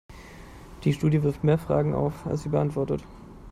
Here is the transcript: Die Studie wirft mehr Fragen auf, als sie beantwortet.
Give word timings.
Die 0.83 0.93
Studie 0.93 1.21
wirft 1.21 1.43
mehr 1.43 1.59
Fragen 1.59 1.93
auf, 1.93 2.25
als 2.25 2.41
sie 2.41 2.49
beantwortet. 2.49 3.03